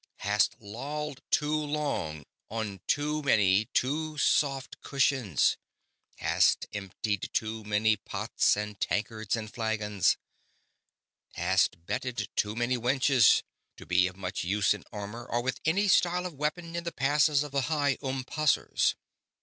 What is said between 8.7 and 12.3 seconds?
tankards and flagons, hast bedded